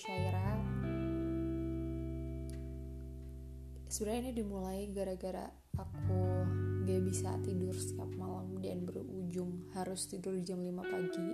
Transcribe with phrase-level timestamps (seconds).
[0.00, 0.56] Syaira.
[3.90, 5.44] Sebenarnya ini dimulai gara-gara
[5.76, 6.22] aku
[6.88, 11.28] gak bisa tidur setiap malam dan berujung harus tidur jam 5 pagi.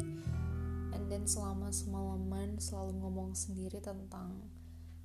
[0.98, 4.42] And then selama semalaman selalu ngomong sendiri tentang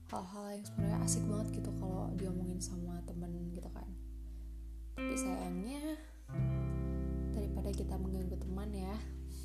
[0.09, 3.87] hal-hal yang sebenarnya asik banget gitu kalau diomongin sama temen gitu kan.
[4.97, 6.01] Tapi sayangnya
[7.37, 8.95] daripada kita mengganggu teman ya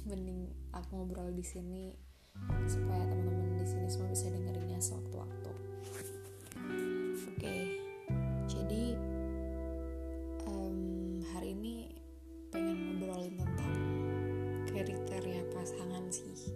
[0.09, 2.06] mending aku ngobrol di sini
[2.66, 5.50] supaya teman-teman di sini semua bisa dengerinnya sewaktu-waktu.
[7.26, 7.62] Oke, okay.
[8.48, 8.96] jadi
[10.48, 11.92] um, hari ini
[12.50, 13.74] pengen ngobrolin tentang
[14.66, 16.52] kriteria pasangan sih.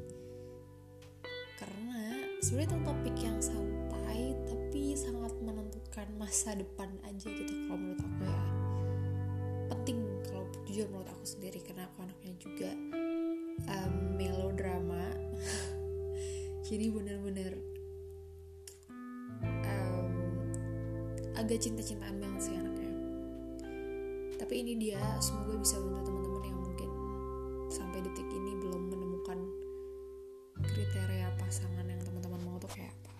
[1.60, 8.00] Karena sebenarnya itu topik yang santai tapi sangat menentukan masa depan aja gitu kalau menurut
[8.00, 8.42] aku ya.
[9.70, 12.70] Penting kalau jujur menurut aku sendiri karena aku anaknya juga
[16.70, 17.58] jadi bener-bener
[19.42, 20.06] um,
[21.34, 22.94] agak cinta-cintaan banget sih anaknya.
[24.38, 26.90] Tapi ini dia semoga bisa bantu teman-teman yang mungkin
[27.74, 29.38] sampai detik ini belum menemukan
[30.62, 33.14] kriteria pasangan yang teman-teman mau tuh kayak apa.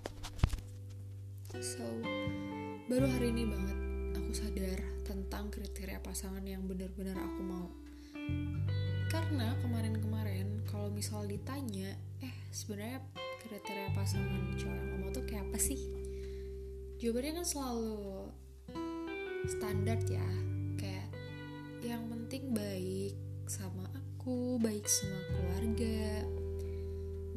[1.58, 1.82] So
[2.86, 3.78] baru hari ini banget
[4.14, 7.66] aku sadar tentang kriteria pasangan yang benar-benar aku mau.
[9.10, 13.02] Karena kemarin-kemarin kalau misal ditanya eh sebenarnya
[13.40, 15.80] kriteria pasangan cowok yang mau tuh kayak apa sih?
[17.00, 18.28] Jawabannya kan selalu
[19.48, 20.28] standar ya.
[20.76, 21.08] Kayak
[21.80, 23.16] yang penting baik
[23.48, 26.28] sama aku baik sama keluarga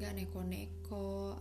[0.04, 1.40] gak neko-neko.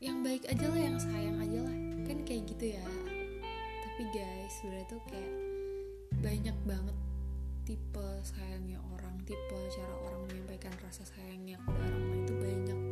[0.00, 1.76] Yang baik aja lah yang sayang aja lah.
[2.08, 2.88] Kan kayak gitu ya.
[3.84, 5.32] Tapi guys sebenarnya tuh kayak
[6.24, 6.96] banyak banget
[7.64, 12.83] tipe sayangnya orang tipe cara orang menyampaikan rasa sayangnya ke orang itu banyak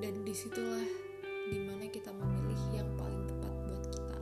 [0.00, 0.88] dan di situlah
[1.52, 4.18] di mana kita memilih yang paling tepat buat kita.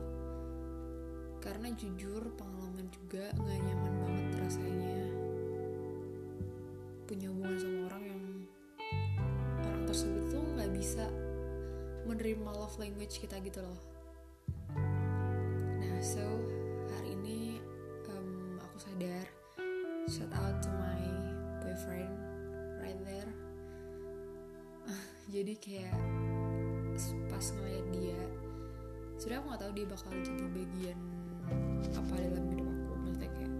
[1.39, 4.99] Karena jujur pengalaman juga nggak nyaman banget rasanya.
[7.07, 8.23] Punya hubungan sama orang yang
[9.65, 11.05] orang tersebut tuh nggak bisa
[12.05, 13.88] menerima love language kita gitu loh
[25.29, 25.97] jadi kayak
[27.29, 28.19] pas ngeliat dia
[29.21, 30.99] sudah aku nggak tahu dia bakal jadi bagian
[31.93, 32.93] apa dalam hidup aku.
[33.05, 33.53] Maksudnya kayak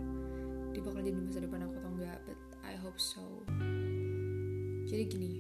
[0.74, 3.24] dia bakal jadi masa depan aku atau enggak but I hope so.
[4.90, 5.32] Jadi gini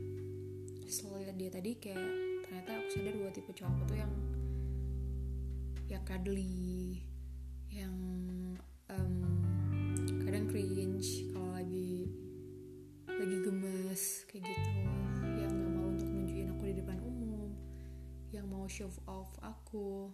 [0.85, 2.07] setelah lihat dia tadi kayak
[2.45, 4.13] ternyata aku sadar dua tipe cowok aku tuh yang
[5.89, 7.01] yang cuddly
[7.69, 7.95] yang
[8.89, 9.13] um,
[10.25, 12.09] kadang cringe kalau lagi
[13.05, 14.78] lagi gemes kayak gitu
[18.69, 20.13] show off aku.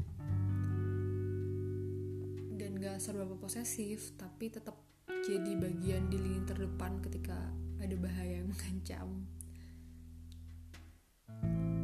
[2.55, 4.79] Dan gak serba posesif tapi tetap
[5.27, 7.35] jadi bagian di lini terdepan ketika
[7.83, 9.27] ada bahaya yang mengancam.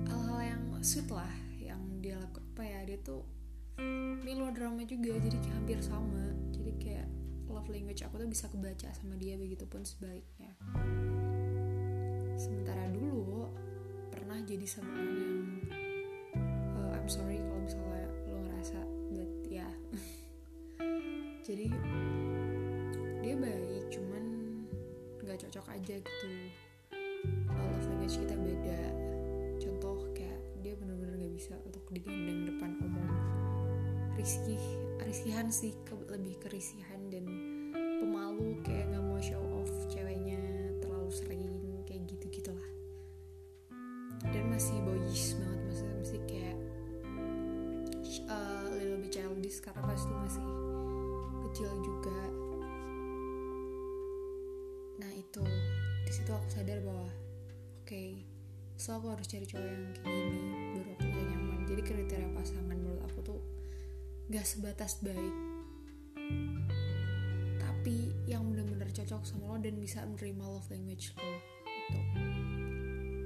[0.08, 3.24] Hal-hal yang sweet lah yang dia lakukan apa ya dia tuh
[4.22, 6.32] melodrama juga jadi hampir sama.
[6.56, 7.08] Jadi kayak
[7.52, 10.54] love language aku tuh bisa kebaca sama dia begitupun sebaliknya.
[12.38, 13.50] Sementara dulu
[14.14, 15.61] pernah jadi sama orang yang
[21.52, 21.68] jadi
[23.20, 24.24] dia baik cuman
[25.20, 26.32] nggak cocok aja gitu.
[27.52, 28.82] Love language kita beda.
[29.60, 33.12] Contoh kayak dia bener-bener nggak bisa untuk digandeng depan umum.
[34.16, 34.64] Risih
[35.04, 37.28] risihan sih ke, lebih kerisihan dan
[38.00, 40.40] pemalu kayak nggak mau show off ceweknya
[40.80, 41.44] terlalu sering
[41.84, 42.70] kayak gitu gitulah
[44.32, 46.58] dan masih boyish banget maksudnya masih kayak
[48.30, 50.44] uh, little bit childish karena pas itu masih
[51.62, 52.22] kecil juga.
[54.98, 55.46] Nah itu.
[56.02, 58.26] Di situ aku sadar bahwa oke okay,
[58.74, 60.42] so aku harus cari cowok yang kayak gini
[60.74, 61.60] baru aku bisa nyaman.
[61.70, 63.40] Jadi kriteria pasangan menurut aku tuh
[64.34, 65.36] gak sebatas baik
[67.62, 71.34] tapi yang benar-benar cocok sama lo dan bisa menerima love language lo
[71.68, 72.02] itu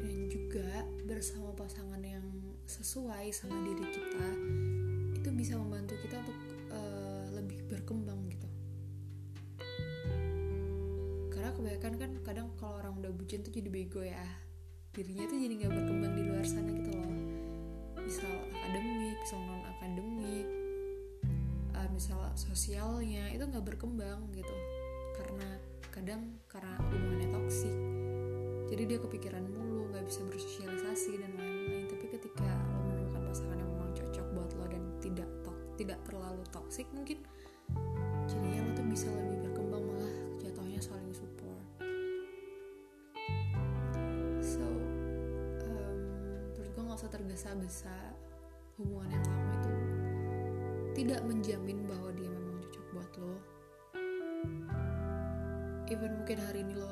[0.02, 0.72] dan juga
[1.06, 2.26] bersama pasangan yang
[2.66, 4.28] sesuai sama diri kita
[5.14, 6.55] itu bisa membantu kita untuk
[7.46, 8.50] lebih berkembang gitu.
[11.30, 14.26] Karena kebanyakan kan kadang kalau orang udah bucin tuh jadi bego ya.
[14.98, 17.12] Dirinya tuh jadi nggak berkembang di luar sana gitu loh.
[18.02, 20.48] Misal akademik misal non akademik
[21.78, 24.56] uh, misal sosialnya itu nggak berkembang gitu.
[25.14, 25.62] Karena
[25.94, 27.78] kadang karena hubungannya toksik.
[28.74, 31.86] Jadi dia kepikiran mulu nggak bisa bersosialisasi dan lain-lain.
[31.94, 36.15] Tapi ketika lo menemukan pasangan yang memang cocok buat lo dan tidak tok tidak terlalu
[36.66, 37.22] toksik mungkin.
[38.26, 41.62] Jadinya lo tuh bisa lebih berkembang malah jatuhnya saling support.
[44.42, 44.66] So
[45.62, 45.98] um,
[46.58, 47.94] menurut gue nggak usah tergesa-gesa
[48.82, 49.74] hubungan yang lama itu
[50.98, 53.36] tidak menjamin bahwa dia memang cocok buat lo.
[55.86, 56.90] Even mungkin hari ini lo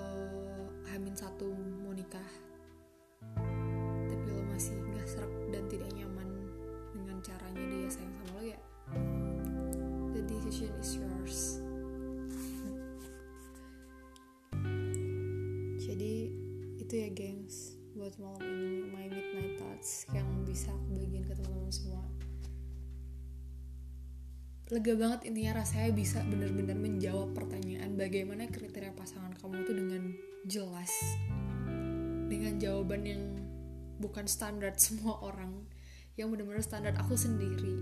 [0.93, 1.49] hamin satu
[16.93, 21.73] itu ya gengs buat malam ini my midnight thoughts yang bisa aku bagiin ke teman-teman
[21.73, 22.05] semua.
[24.69, 30.03] Lega banget intinya rasanya bisa benar-benar menjawab pertanyaan bagaimana kriteria pasangan kamu itu dengan
[30.45, 30.93] jelas
[32.29, 33.41] dengan jawaban yang
[33.97, 35.65] bukan standar semua orang
[36.13, 37.73] yang benar-benar standar aku sendiri.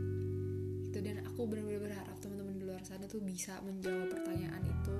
[0.87, 4.99] Gitu dan aku benar-benar berharap teman-teman di luar sana tuh bisa menjawab pertanyaan itu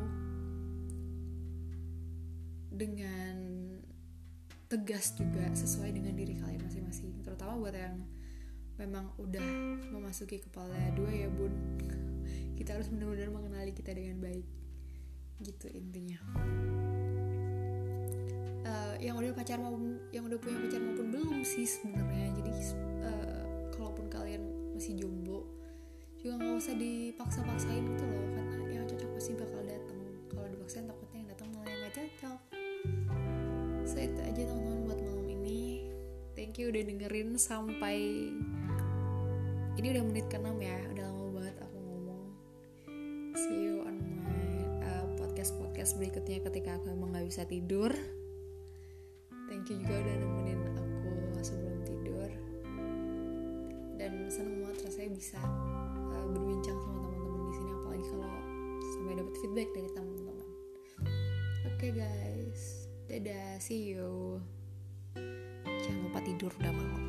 [2.75, 3.50] dengan
[4.71, 8.00] tegas juga sesuai dengan diri kalian masing-masing terutama buat yang
[8.81, 9.45] memang udah
[9.94, 11.53] memasuki kepala dua ya bun.
[12.57, 14.47] Kita harus benar-benar mengenali kita dengan baik.
[15.41, 16.18] Gitu intinya.
[18.62, 22.33] Uh, yang udah pacar maupun yang udah punya pacar maupun belum sih sebenarnya.
[22.41, 22.51] Jadi
[23.06, 23.44] uh,
[23.77, 24.41] kalaupun kalian
[24.74, 25.45] masih jomblo
[26.21, 29.61] juga nggak usah dipaksa-paksain gitu loh karena yang cocok pasti bakal
[36.62, 38.30] you udah dengerin sampai
[39.81, 42.24] ini udah menit ke-6 ya udah lama banget aku ngomong.
[43.34, 44.46] See you on my
[44.86, 47.90] uh, podcast podcast berikutnya ketika aku emang nggak bisa tidur.
[49.50, 51.12] Thank you juga udah nemenin aku
[51.42, 52.30] sebelum tidur.
[53.98, 55.42] Dan seneng banget rasanya bisa
[56.13, 58.34] uh, berbincang sama teman-teman di sini apalagi kalau
[58.86, 60.38] sampai dapat feedback dari teman-teman.
[61.66, 62.86] Oke okay, guys.
[63.10, 63.58] Dadah.
[63.58, 64.38] See you
[65.91, 67.03] jangan lupa tidur udah malam